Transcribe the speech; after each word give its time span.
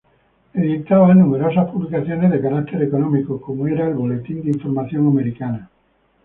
Editaba 0.55 1.13
numerosas 1.13 1.69
publicaciones 1.69 2.31
de 2.31 2.41
carácter 2.41 2.81
económico 2.81 3.39
como 3.39 3.67
era 3.67 3.87
el 3.87 3.93
Boletín 3.93 4.41
de 4.43 4.49
Información 4.49 5.05
Americana. 5.05 5.69